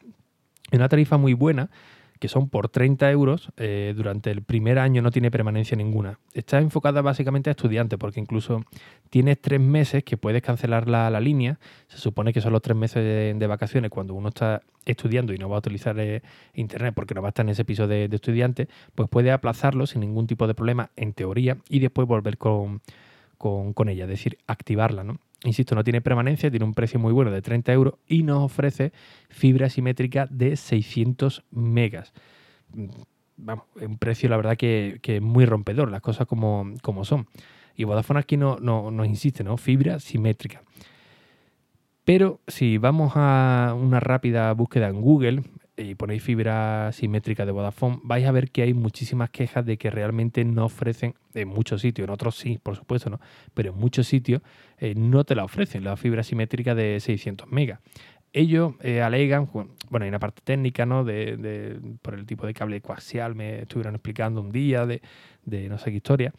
una 0.78 0.90
tarifa 0.90 1.18
muy 1.18 1.34
buena, 1.34 1.70
que 2.20 2.28
son 2.28 2.50
por 2.50 2.68
30 2.68 3.10
euros, 3.12 3.50
eh, 3.58 3.94
durante 3.96 4.30
el 4.30 4.44
primer 4.44 4.78
año 4.78 5.02
no 5.02 5.10
tiene 5.10 5.32
permanencia 5.32 5.78
ninguna. 5.78 6.20
Está 6.34 6.60
enfocada 6.60 7.02
básicamente 7.02 7.50
a 7.50 7.52
estudiantes, 7.52 7.98
porque 7.98 8.20
incluso 8.20 8.64
tienes 9.10 9.40
tres 9.40 9.62
meses 9.62 10.04
que 10.04 10.18
puedes 10.18 10.42
cancelar 10.42 10.90
la, 10.90 11.18
línea. 11.22 11.60
Se 11.88 11.98
supone 11.98 12.34
que 12.34 12.42
son 12.42 12.52
los 12.52 12.62
tres 12.62 12.76
meses 12.76 13.40
de, 13.40 13.48
vacaciones 13.48 13.90
cuando 13.90 14.14
uno 14.14 14.30
está 14.30 14.62
estudiando 14.86 15.34
y 15.34 15.38
no 15.38 15.50
va 15.50 15.56
a 15.56 15.60
utilizar 15.60 15.98
eh, 15.98 16.22
internet 16.54 16.94
porque 16.94 17.14
no 17.14 17.22
va 17.22 17.30
a 17.30 17.32
estar 17.32 17.46
en 17.46 17.52
ese 17.52 17.64
piso 17.64 17.88
de, 17.88 18.10
de 18.10 18.16
estudiante, 18.16 18.68
pues 18.96 19.10
puede 19.10 19.32
aplazarlo 19.32 19.88
sin 19.88 20.02
ningún 20.02 20.28
tipo 20.28 20.46
de 20.46 20.54
problema, 20.54 20.92
en 20.98 21.14
teoría, 21.14 21.58
y 21.70 21.80
después 21.80 22.08
volver 22.08 22.38
con, 22.38 22.82
con, 23.40 23.74
con 23.74 23.90
ella, 23.90 24.04
es 24.04 24.10
decir, 24.10 24.38
activarla, 24.46 25.04
¿no? 25.04 25.20
Insisto, 25.46 25.74
no 25.74 25.84
tiene 25.84 26.02
permanencia, 26.02 26.52
tiene 26.52 26.66
un 26.66 26.74
precio 26.74 27.00
muy 27.00 27.14
bueno 27.14 27.32
de 27.32 27.42
30 27.42 27.72
euros 27.72 27.94
y 28.08 28.24
nos 28.24 28.44
ofrece 28.44 28.92
fibra 29.30 29.70
simétrica 29.70 30.28
de 30.30 30.58
600 30.58 31.46
megas. 31.52 32.14
Vamos, 33.38 33.66
un 33.82 33.98
precio 33.98 34.28
la 34.28 34.36
verdad 34.36 34.58
que, 34.58 35.00
es 35.02 35.22
muy 35.22 35.46
rompedor, 35.46 35.90
las 35.90 36.02
cosas 36.02 36.28
como, 36.28 36.74
como 36.82 37.06
son. 37.06 37.28
Y 37.76 37.86
Vodafone 37.86 38.20
aquí 38.20 38.36
no, 38.36 38.58
no, 38.58 38.92
nos 38.92 39.08
insiste, 39.08 39.46
¿no? 39.46 39.56
Fibra 39.56 40.00
simétrica. 40.00 40.62
Pero 42.04 42.42
si 42.48 42.78
vamos 42.78 43.14
a 43.16 43.74
una 43.80 44.02
rápida 44.02 44.52
búsqueda 44.54 44.90
en 44.90 45.00
Google, 45.00 45.44
y 45.80 45.96
ponéis 45.96 46.24
fibra 46.24 46.92
simétrica 46.92 47.46
de 47.46 47.52
Vodafone, 47.52 48.00
vais 48.04 48.26
a 48.26 48.32
ver 48.32 48.52
que 48.52 48.62
hay 48.62 48.74
muchísimas 48.74 49.30
quejas 49.30 49.66
de 49.66 49.78
que 49.78 49.90
realmente 49.90 50.44
no 50.44 50.66
ofrecen, 50.66 51.16
en 51.34 51.48
muchos 51.48 51.82
sitios, 51.82 52.08
en 52.08 52.12
otros 52.12 52.36
sí, 52.36 52.60
por 52.62 52.76
supuesto, 52.76 53.10
¿no? 53.10 53.20
pero 53.54 53.72
en 53.72 53.78
muchos 53.78 54.08
sitios 54.08 54.42
eh, 54.78 54.94
no 54.96 55.24
te 55.24 55.36
la 55.36 55.44
ofrecen, 55.44 55.84
la 55.84 55.96
fibra 55.96 56.24
simétrica 56.24 56.76
de 56.76 57.00
600 57.00 57.50
megas. 57.52 57.80
ellos 58.34 58.74
eh, 58.82 59.02
alegan, 59.02 59.50
bueno, 59.54 60.04
hay 60.04 60.10
una 60.10 60.20
parte 60.20 60.42
técnica, 60.44 60.86
¿no? 60.86 61.04
De, 61.04 61.80
por 62.02 62.14
el 62.14 62.26
tipo 62.26 62.46
de 62.46 62.54
cable 62.54 62.82
coaxial, 62.82 63.36
me 63.36 63.62
estuvieron 63.62 63.96
explicando 63.96 64.42
un 64.42 64.52
día 64.52 64.86
de, 64.86 65.02
no 65.46 65.78
sé 65.78 65.92
qué 65.92 65.98
historia. 65.98 66.34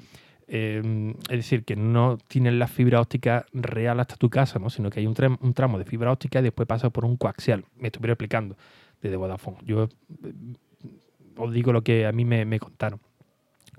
Eh, 0.52 1.14
es 1.28 1.36
decir, 1.36 1.64
que 1.64 1.76
no 1.76 2.18
tienen 2.26 2.58
la 2.58 2.66
fibra 2.66 3.00
óptica 3.00 3.46
real 3.52 4.00
hasta 4.00 4.16
tu 4.16 4.28
casa, 4.30 4.58
¿no? 4.58 4.68
sino 4.68 4.90
que 4.90 4.98
hay 4.98 5.06
un, 5.06 5.14
tramo 5.14 5.78
de 5.78 5.84
fibra 5.84 6.10
óptica 6.10 6.40
y 6.40 6.42
después 6.42 6.66
pasa 6.66 6.90
por 6.90 7.04
un 7.04 7.16
coaxial. 7.16 7.64
Me 7.76 7.86
estuvieron 7.88 8.14
explicando 8.14 8.56
desde 9.02 9.16
Vodafone. 9.16 9.58
Yo 9.64 9.84
eh, 9.84 9.88
os 11.36 11.52
digo 11.52 11.72
lo 11.72 11.82
que 11.82 12.06
a 12.06 12.12
mí 12.12 12.24
me, 12.24 12.58
contaron. 12.58 13.00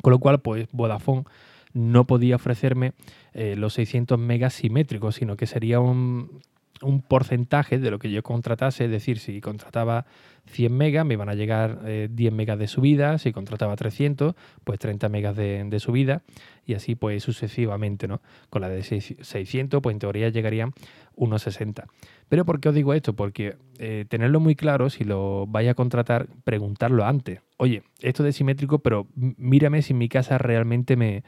Con 0.01 0.11
lo 0.11 0.19
cual, 0.19 0.41
pues 0.41 0.67
Vodafone 0.71 1.25
no 1.73 2.05
podía 2.05 2.35
ofrecerme 2.35 2.93
los 3.33 3.73
600 3.75 4.19
megas 4.19 4.53
simétricos, 4.53 5.15
sino 5.15 5.37
que 5.37 5.45
sería 5.45 5.79
un, 5.79 6.41
un 6.81 7.01
porcentaje 7.01 7.79
de 7.79 7.91
lo 7.91 7.99
que 7.99 8.11
yo 8.11 8.23
contratase, 8.23 8.85
es 8.85 8.91
decir, 8.91 9.19
si 9.19 9.41
contrataba 9.41 10.05
100 10.47 10.75
megas, 10.75 11.05
me 11.05 11.13
iban 11.13 11.29
a 11.29 11.35
llegar 11.35 11.83
10 11.83 12.09
eh, 12.09 12.31
megas 12.31 12.57
de 12.59 12.67
subida, 12.67 13.17
si 13.17 13.31
contrataba 13.31 13.75
300, 13.75 14.35
pues 14.63 14.79
30 14.79 15.09
megas 15.09 15.35
de, 15.35 15.79
subida, 15.79 16.23
y 16.65 16.73
así 16.73 16.95
pues 16.95 17.23
sucesivamente, 17.23 18.07
¿no? 18.07 18.21
Con 18.49 18.61
la 18.61 18.69
de 18.69 18.83
600, 18.83 19.81
pues 19.81 19.93
en 19.93 19.99
teoría 19.99 20.29
llegarían 20.29 20.73
unos 21.15 21.43
60. 21.43 21.85
Pero 22.29 22.45
¿por 22.45 22.59
qué 22.59 22.69
os 22.69 22.75
digo 22.75 22.93
esto? 22.93 23.13
Porque 23.13 23.57
eh, 23.77 24.05
tenerlo 24.07 24.39
muy 24.39 24.55
claro, 24.55 24.89
si 24.89 25.03
lo 25.03 25.45
vais 25.47 25.69
a 25.69 25.73
contratar, 25.73 26.27
preguntarlo 26.43 27.05
antes. 27.05 27.41
Oye, 27.57 27.83
esto 27.99 28.25
es 28.25 28.35
simétrico, 28.35 28.79
pero 28.79 29.07
mírame 29.15 29.81
si 29.81 29.93
mi 29.93 30.09
casa 30.09 30.37
realmente 30.37 30.95
me, 30.95 31.23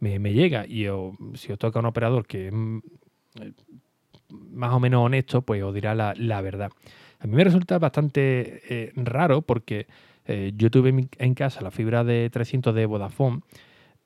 llega. 0.00 0.66
Y 0.66 0.86
si 1.34 1.52
os 1.52 1.58
toca 1.58 1.78
un 1.78 1.86
operador 1.86 2.26
que 2.26 2.50
mm, 2.50 2.80
más 4.30 4.72
o 4.72 4.80
menos 4.80 5.04
honesto, 5.04 5.42
pues 5.42 5.62
os 5.62 5.74
dirá 5.74 5.94
la, 5.94 6.40
verdad. 6.40 6.70
A 7.20 7.26
mí 7.26 7.34
me 7.34 7.44
resulta 7.44 7.78
bastante 7.78 8.62
eh, 8.68 8.92
raro 8.96 9.42
porque 9.42 9.86
eh, 10.26 10.52
yo 10.56 10.70
tuve 10.70 11.08
en 11.18 11.34
casa 11.34 11.62
la 11.62 11.70
fibra 11.70 12.04
de 12.04 12.28
300 12.30 12.74
de 12.74 12.86
Vodafone 12.86 13.40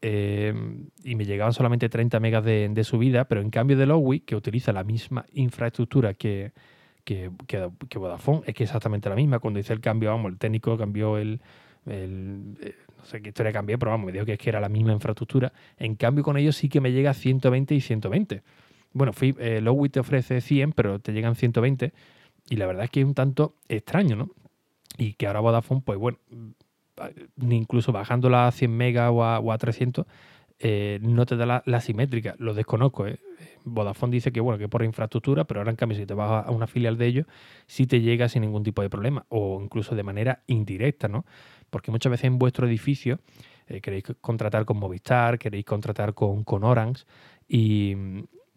eh, 0.03 0.55
y 1.05 1.15
me 1.15 1.25
llegaban 1.25 1.53
solamente 1.53 1.89
30 1.89 2.21
megas 2.21 2.45
de, 2.45 2.85
subida, 2.85 3.27
pero 3.27 3.41
en 3.41 3.51
cambio 3.51 3.77
de 3.77 3.87
Lowy, 3.87 4.21
que 4.21 4.37
utiliza 4.37 4.73
la 4.73 4.85
misma 4.85 5.27
infraestructura 5.33 6.15
que, 6.15 6.53
que, 7.05 7.31
Vodafone, 7.95 8.43
es 8.47 8.55
que 8.55 8.65
exactamente 8.65 9.09
la 9.09 9.15
misma. 9.15 9.39
Cuando 9.39 9.61
hice 9.61 9.73
el 9.73 9.81
cambio, 9.81 10.11
vamos, 10.11 10.33
el 10.33 10.39
técnico 10.39 10.77
cambió 10.79 11.19
el, 11.19 11.41
no 11.87 13.05
sé 13.05 13.21
qué 13.21 13.29
historia 13.29 13.53
cambié, 13.53 13.77
pero 13.79 13.91
vamos, 13.91 14.07
me 14.07 14.13
dijo 14.13 14.25
que 14.25 14.35
es 14.35 14.39
que 14.39 14.49
era 14.49 14.61
la 14.61 14.69
misma 14.69 14.93
infraestructura. 14.93 15.53
En 15.79 15.97
cambio, 15.97 16.25
con 16.25 16.37
ellos 16.37 16.57
sí 16.57 16.69
que 16.69 16.81
me 16.81 16.93
llega 16.93 17.13
120 17.13 17.75
y 17.75 17.81
120. 17.81 18.43
Bueno, 18.93 19.13
eh, 19.21 19.61
Lowit 19.61 19.93
te 19.93 20.01
ofrece 20.01 20.41
100, 20.41 20.73
pero 20.73 20.99
te 20.99 21.13
llegan 21.13 21.37
120. 21.37 21.93
Y 22.49 22.57
la 22.57 22.67
verdad 22.67 22.85
es 22.85 22.91
que 22.91 23.01
es 23.01 23.07
un 23.07 23.15
tanto 23.15 23.55
extraño, 23.69 24.17
¿no? 24.17 24.31
Y 24.99 25.15
que 25.15 25.27
ahora 25.27 25.41
Vodafone, 25.41 25.83
pues 25.85 25.99
bueno, 25.99 26.19
mm, 26.31 27.53
incluso 27.53 27.93
bajándola 27.93 28.49
a 28.49 28.53
100 28.53 28.77
megas 28.77 29.11
o 29.13 29.53
a, 29.53 29.59
300, 29.59 30.07
eh, 30.59 30.99
no 31.03 31.25
te 31.27 31.37
da 31.37 31.63
la, 31.65 31.81
simétrica. 31.81 32.35
Lo 32.39 32.53
desconozco. 32.53 33.07
¿eh? 33.07 33.21
Vodafone 33.65 34.13
dice 34.13 34.33
que 34.33 34.41
bueno, 34.41 34.59
que 34.59 34.69
por 34.69 34.83
infraestructura, 34.83 35.45
pero 35.45 35.61
ahora 35.61 35.71
en 35.71 35.77
cambio 35.77 35.97
si 35.97 36.05
te 36.05 36.15
vas 36.15 36.47
a 36.47 36.51
una 36.51 36.67
filial 36.67 36.99
de 36.99 37.07
ellos, 37.07 37.27
sí 37.67 37.87
te 37.87 38.01
llega 38.01 38.29
sin 38.29 38.43
ningún 38.43 38.65
tipo 38.65 38.83
de 38.83 38.91
problema 38.91 39.25
o 39.29 39.61
incluso 39.63 39.95
de 39.95 40.03
manera 40.03 40.43
indirecta, 40.49 41.09
¿no? 41.09 41.25
Porque 41.71 41.93
muchas 41.93 42.11
veces 42.11 42.25
en 42.25 42.39
vuestro 42.39 42.67
edificio 42.67 43.21
eh, 43.69 43.81
queréis 43.81 44.05
contratar 44.21 44.65
con 44.65 44.79
Movistar, 44.79 45.39
queréis 45.39 45.65
contratar 45.65 46.15
con, 46.15 46.43
con 46.43 46.65
Orange 46.65 47.05
y, 47.49 47.95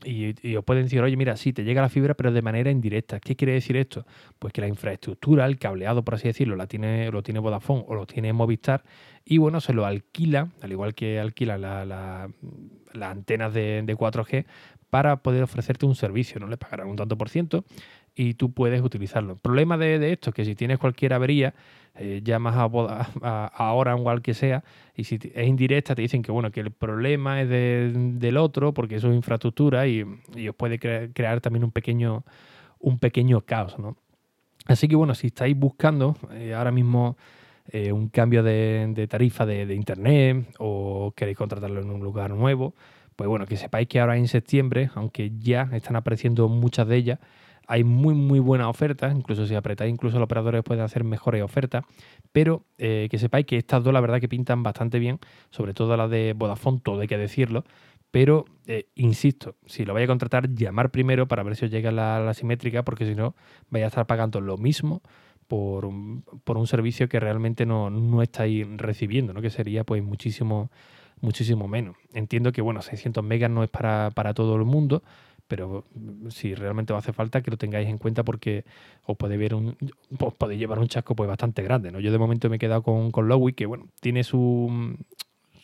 y, 0.06 0.56
os 0.56 0.64
pueden 0.64 0.84
decir, 0.84 1.02
oye, 1.02 1.16
mira, 1.16 1.36
sí, 1.38 1.54
te 1.54 1.64
llega 1.64 1.82
la 1.82 1.90
fibra, 1.90 2.14
pero 2.14 2.32
de 2.32 2.42
manera 2.42 2.72
indirecta. 2.72 3.20
¿Qué 3.20 3.36
quiere 3.36 3.54
decir 3.54 3.78
esto? 3.78 4.06
Pues 4.40 4.54
que 4.54 4.62
la 4.62 4.68
infraestructura, 4.68 5.46
el 5.46 5.58
cableado, 5.58 6.04
por 6.04 6.16
así 6.16 6.28
decirlo, 6.28 6.56
la 6.56 6.68
tiene, 6.68 7.12
lo 7.12 7.24
tiene 7.24 7.40
Vodafone 7.40 7.84
o 7.88 7.96
lo 7.96 8.06
tiene 8.06 8.34
Movistar, 8.34 8.84
y 9.26 9.38
bueno, 9.38 9.62
se 9.62 9.74
lo 9.74 9.86
alquila, 9.86 10.50
al 10.62 10.72
igual 10.72 10.94
que 10.94 11.20
alquila 11.20 11.58
las 11.58 12.30
antenas 13.02 13.54
de, 13.54 13.82
de 13.84 13.98
4G, 13.98 14.46
para 14.90 15.18
poder 15.18 15.42
ofrecerte 15.42 15.86
un 15.86 15.96
servicio, 15.96 16.40
¿no? 16.40 16.48
Le 16.48 16.58
pagarán 16.58 16.88
un 16.88 16.96
tanto 16.96 17.18
por 17.18 17.30
ciento 17.30 17.66
y 18.16 18.36
tú 18.36 18.52
puedes 18.52 18.82
utilizarlo. 18.82 19.34
El 19.34 19.40
problema 19.40 19.78
de, 19.78 20.12
esto 20.12 20.30
es 20.30 20.36
que 20.36 20.46
si 20.46 20.56
tienes 20.56 20.78
cualquier 20.78 21.14
avería, 21.14 21.54
eh, 21.96 22.22
llamas 22.24 22.56
a, 22.56 22.66
a, 23.22 23.52
a 23.54 23.74
o 23.74 24.10
al 24.10 24.22
que 24.22 24.34
sea, 24.34 24.64
y 24.96 25.04
si 25.04 25.20
es 25.34 25.48
indirecta, 25.48 25.96
te 25.96 26.02
dicen 26.02 26.22
que 26.22 26.32
bueno, 26.32 26.52
que 26.52 26.60
el 26.60 26.72
problema 26.72 27.42
es 27.42 27.50
del 27.50 28.38
otro, 28.38 28.74
porque 28.74 28.96
eso 28.96 29.10
es 29.10 29.16
infraestructura, 29.16 29.88
y, 29.88 30.04
os 30.04 30.56
puede 30.56 30.80
crear 30.80 31.42
también 31.42 31.64
un 31.64 31.72
pequeño, 31.72 32.24
un 32.80 33.00
pequeño 33.00 33.42
caos, 33.42 33.78
¿no? 33.80 33.98
Así 34.66 34.88
que 34.88 34.96
bueno, 34.96 35.14
si 35.14 35.28
estáis 35.28 35.58
buscando 35.58 36.16
eh, 36.32 36.54
ahora 36.54 36.72
mismo 36.72 37.18
eh, 37.68 37.92
un 37.92 38.08
cambio 38.08 38.44
de, 38.44 39.08
tarifa 39.10 39.46
de, 39.46 39.66
de, 39.66 39.76
internet 39.76 40.56
o 40.58 41.14
queréis 41.16 41.38
contratarlo 41.38 41.82
en 41.82 41.90
un 41.90 42.02
lugar 42.02 42.32
nuevo, 42.32 42.74
pues 43.16 43.28
bueno, 43.28 43.46
que 43.46 43.58
sepáis 43.58 43.88
que 43.88 44.00
ahora 44.00 44.18
en 44.18 44.28
septiembre, 44.28 44.90
aunque 44.96 45.32
ya 45.38 45.70
están 45.74 45.96
apareciendo 45.96 46.48
muchas 46.48 46.88
de 46.88 46.96
ellas, 46.96 47.20
hay 47.68 47.84
muy, 47.84 48.14
muy 48.14 48.40
buenas 48.40 48.68
ofertas, 48.68 49.16
incluso 49.16 49.46
si 49.46 49.56
apretáis, 49.56 49.92
incluso 49.92 50.18
los 50.18 50.26
operadores 50.26 50.64
pueden 50.64 50.84
hacer 50.84 51.04
mejores 51.04 51.42
ofertas, 51.42 51.86
pero 52.32 52.66
eh, 52.78 53.08
que 53.10 53.18
sepáis 53.18 53.46
que 53.46 53.58
estas 53.58 53.84
dos 53.84 53.94
la 53.94 54.02
verdad 54.02 54.20
que 54.20 54.30
pintan 54.30 54.64
bastante 54.64 55.00
bien, 55.00 55.20
sobre 55.50 55.74
todo 55.74 55.96
la 55.98 56.08
de 56.08 56.34
Vodafone, 56.34 56.82
todo 56.84 57.02
hay 57.02 57.08
que 57.08 57.18
decirlo, 57.18 57.64
pero 58.12 58.46
eh, 58.68 58.90
insisto, 58.96 59.56
si 59.66 59.86
lo 59.86 59.94
vais 59.94 60.04
a 60.04 60.08
contratar, 60.08 60.54
llamar 60.54 60.92
primero 60.92 61.28
para 61.28 61.42
ver 61.42 61.56
si 61.56 61.66
os 61.66 61.72
llega 61.72 61.92
la, 61.92 62.34
simétrica, 62.36 62.84
porque 62.84 63.06
si 63.06 63.16
no, 63.16 63.36
vais 63.70 63.84
a 63.86 63.88
estar 63.88 64.06
pagando 64.06 64.40
lo 64.40 64.58
mismo 64.58 65.02
por 65.48 65.86
un, 65.86 66.24
por 66.44 66.58
un 66.58 66.68
servicio 66.68 67.10
que 67.10 67.20
realmente 67.20 67.66
no, 67.66 67.90
no 67.90 68.22
estáis 68.22 68.68
recibiendo, 68.78 69.34
¿no? 69.34 69.42
que 69.42 69.50
sería 69.50 69.84
pues 69.84 70.04
muchísimo, 70.04 70.70
muchísimo 71.22 71.68
menos. 71.68 71.96
Entiendo 72.14 72.52
que, 72.52 72.62
bueno, 72.62 72.84
600 72.84 73.24
megas 73.24 73.50
no 73.50 73.64
es 73.64 73.70
para, 73.70 74.12
para 74.12 74.36
todo 74.36 74.56
el 74.58 74.66
mundo, 74.66 75.02
pero 75.54 75.86
mm, 75.94 76.30
si 76.30 76.56
realmente 76.56 76.94
os 76.94 76.98
hace 76.98 77.14
falta 77.14 77.44
que 77.44 77.52
lo 77.52 77.58
tengáis 77.58 77.88
en 77.88 78.00
cuenta 78.00 78.24
porque 78.24 78.66
os 79.06 79.16
puede 79.16 79.38
ver 79.38 79.54
un 79.54 79.78
podéis 80.40 80.60
llevar 80.60 80.80
un 80.80 80.88
chasco 80.88 81.16
pues 81.16 81.28
bastante 81.28 81.62
grande 81.62 81.92
¿no? 81.92 82.00
yo 82.00 82.12
de 82.12 82.18
momento 82.18 82.50
me 82.50 82.56
he 82.56 82.60
quedado 82.60 82.82
con, 82.82 83.12
con 83.12 83.28
Lowy 83.28 83.54
que 83.54 83.68
bueno 83.68 83.86
tiene 84.02 84.24
su 84.24 84.98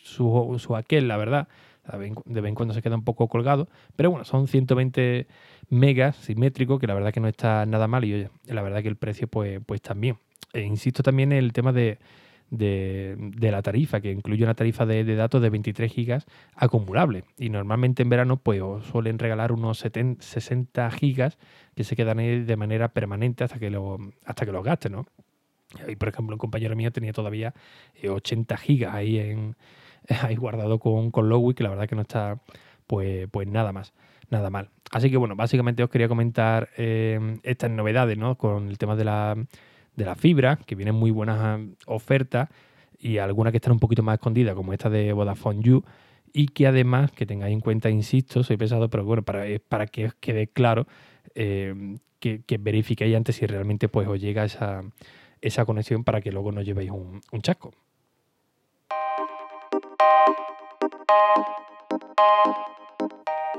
su, 0.04 0.56
su 0.60 0.76
aquel 0.76 1.08
la 1.08 1.16
verdad 1.16 1.48
de 1.92 2.40
vez 2.40 2.48
en 2.48 2.54
cuando 2.54 2.72
se 2.72 2.82
queda 2.82 2.94
un 2.94 3.02
poco 3.02 3.26
colgado 3.26 3.66
pero 3.96 4.12
bueno 4.12 4.24
son 4.24 4.46
120 4.46 5.26
megas 5.70 6.14
simétricos 6.14 6.78
que 6.78 6.86
la 6.86 6.94
verdad 6.94 7.12
que 7.12 7.18
no 7.18 7.26
está 7.26 7.66
nada 7.66 7.88
mal 7.88 8.04
y 8.04 8.14
oye, 8.14 8.30
la 8.44 8.62
verdad 8.62 8.82
que 8.82 8.88
el 8.88 8.96
precio 8.96 9.26
pues 9.26 9.60
pues 9.66 9.82
también 9.82 10.18
e 10.52 10.60
insisto 10.60 11.02
también 11.02 11.32
en 11.32 11.38
el 11.38 11.52
tema 11.52 11.72
de 11.72 11.98
de, 12.50 13.32
la 13.40 13.62
tarifa, 13.62 14.00
que 14.00 14.10
incluye 14.10 14.44
una 14.44 14.54
tarifa 14.54 14.86
de, 14.86 15.04
datos 15.14 15.40
de 15.40 15.50
23 15.50 15.92
gigas 15.92 16.26
acumulable. 16.54 17.24
Y 17.38 17.48
normalmente 17.48 18.02
en 18.02 18.08
verano 18.08 18.36
pues 18.36 18.60
os 18.60 18.84
suelen 18.86 19.18
regalar 19.18 19.52
unos 19.52 19.78
60 19.78 20.90
gigas 20.90 21.38
que 21.74 21.84
se 21.84 21.96
quedan 21.96 22.18
ahí 22.18 22.42
de 22.42 22.56
manera 22.56 22.88
permanente 22.88 23.44
hasta 23.44 23.58
que 23.58 23.70
lo, 23.70 23.98
hasta 24.24 24.44
que 24.44 24.52
los 24.52 24.64
gastes, 24.64 24.90
¿no? 24.90 25.06
Y 25.86 25.94
por 25.96 26.08
ejemplo, 26.08 26.34
un 26.34 26.38
compañero 26.38 26.74
mío 26.74 26.90
tenía 26.90 27.12
todavía 27.12 27.54
80 28.06 28.54
eh, 28.54 28.58
gigas 28.58 28.94
ahí 28.94 29.18
en 29.18 29.56
ahí 30.22 30.34
guardado 30.34 30.78
con, 30.78 31.10
con 31.10 31.28
Lowy, 31.28 31.54
que 31.54 31.62
la 31.62 31.70
verdad 31.70 31.88
que 31.88 31.94
no 31.94 32.02
está 32.02 32.40
pues, 32.86 33.28
pues 33.30 33.46
nada 33.46 33.72
más, 33.72 33.92
nada 34.30 34.50
mal. 34.50 34.70
Así 34.90 35.10
que 35.10 35.16
bueno, 35.16 35.36
básicamente 35.36 35.84
os 35.84 35.90
quería 35.90 36.08
comentar 36.08 36.70
eh, 36.76 37.38
estas 37.44 37.70
novedades, 37.70 38.18
¿no? 38.18 38.36
Con 38.36 38.68
el 38.68 38.78
tema 38.78 38.96
de 38.96 39.04
la 39.04 39.36
de 39.96 40.04
la 40.04 40.14
fibra, 40.14 40.56
que 40.56 40.74
vienen 40.74 40.94
muy 40.94 41.10
buenas 41.10 41.38
ah, 41.40 41.58
ofertas 41.86 42.48
y 42.98 43.18
algunas 43.18 43.50
que 43.52 43.58
están 43.58 43.72
un 43.72 43.78
poquito 43.78 44.02
más 44.02 44.14
escondidas, 44.14 44.54
como 44.54 44.72
esta 44.72 44.90
de 44.90 45.12
Vodafone 45.12 45.62
You, 45.62 45.84
y 46.32 46.48
que 46.48 46.66
además, 46.66 47.10
que 47.12 47.26
tengáis 47.26 47.52
en 47.52 47.60
cuenta, 47.60 47.90
insisto, 47.90 48.42
soy 48.42 48.56
pesado, 48.56 48.88
pero 48.88 49.04
bueno, 49.04 49.22
para, 49.22 49.44
para 49.68 49.86
que 49.86 50.06
os 50.06 50.14
quede 50.14 50.46
claro, 50.46 50.86
eh, 51.34 51.96
que, 52.18 52.42
que, 52.42 52.58
verifiquéis 52.58 53.16
antes 53.16 53.36
si 53.36 53.46
realmente 53.46 53.88
pues, 53.88 54.06
os 54.06 54.20
llega 54.20 54.44
esa, 54.44 54.82
esa 55.40 55.64
conexión 55.64 56.04
para 56.04 56.20
que 56.20 56.30
luego 56.30 56.52
no 56.52 56.62
llevéis 56.62 56.90
un, 56.90 57.20
un 57.32 57.42
chasco. 57.42 57.72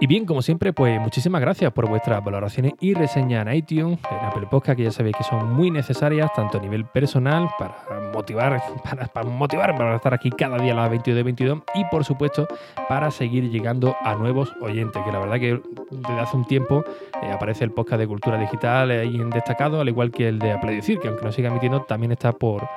Y 0.01 0.07
bien, 0.07 0.25
como 0.25 0.41
siempre, 0.41 0.73
pues 0.73 0.99
muchísimas 0.99 1.41
gracias 1.41 1.71
por 1.73 1.87
vuestras 1.87 2.23
valoraciones 2.23 2.73
y 2.79 2.95
reseñas 2.95 3.45
en 3.45 3.53
iTunes, 3.53 3.99
en 4.09 4.25
Apple 4.25 4.47
Podcast, 4.49 4.75
que 4.75 4.85
ya 4.85 4.91
sabéis 4.91 5.15
que 5.15 5.23
son 5.23 5.53
muy 5.53 5.69
necesarias, 5.69 6.31
tanto 6.35 6.57
a 6.57 6.61
nivel 6.61 6.85
personal, 6.85 7.47
para 7.59 7.75
motivar, 8.11 8.63
para, 8.83 9.05
para 9.05 9.29
motivar, 9.29 9.77
para 9.77 9.95
estar 9.95 10.11
aquí 10.11 10.31
cada 10.31 10.57
día 10.57 10.73
a 10.73 10.77
las 10.77 10.89
22 10.89 11.15
de 11.15 11.21
22, 11.21 11.59
y 11.75 11.85
por 11.85 12.03
supuesto, 12.03 12.47
para 12.89 13.11
seguir 13.11 13.51
llegando 13.51 13.95
a 14.01 14.15
nuevos 14.15 14.51
oyentes, 14.59 15.03
que 15.05 15.11
la 15.11 15.19
verdad 15.19 15.39
que 15.39 15.61
desde 15.91 16.19
hace 16.19 16.35
un 16.35 16.45
tiempo 16.45 16.83
eh, 17.21 17.31
aparece 17.31 17.63
el 17.63 17.71
podcast 17.71 17.99
de 17.99 18.07
cultura 18.07 18.39
digital 18.39 18.89
ahí 18.89 19.15
en 19.17 19.29
destacado, 19.29 19.81
al 19.81 19.87
igual 19.87 20.09
que 20.09 20.29
el 20.29 20.39
de 20.39 20.51
Apple 20.51 20.73
Decir, 20.73 20.97
que 20.97 21.09
aunque 21.09 21.25
no 21.25 21.31
siga 21.31 21.49
emitiendo, 21.49 21.83
también 21.83 22.11
está 22.11 22.31
por, 22.31 22.67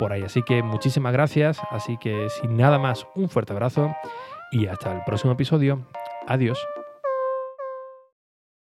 por 0.00 0.12
ahí. 0.12 0.24
Así 0.24 0.42
que 0.42 0.64
muchísimas 0.64 1.12
gracias, 1.12 1.60
así 1.70 1.96
que 1.96 2.28
sin 2.28 2.56
nada 2.56 2.80
más, 2.80 3.06
un 3.14 3.28
fuerte 3.28 3.52
abrazo 3.52 3.94
y 4.50 4.66
hasta 4.66 4.92
el 4.92 5.04
próximo 5.04 5.34
episodio. 5.34 5.78
Adiós. 6.26 6.58